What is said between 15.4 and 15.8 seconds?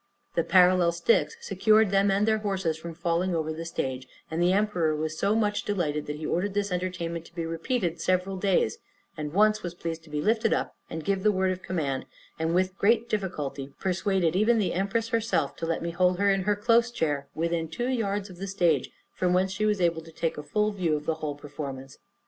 to